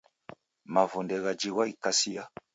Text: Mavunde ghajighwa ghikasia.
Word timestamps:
Mavunde 0.73 1.15
ghajighwa 1.23 1.63
ghikasia. 1.69 2.23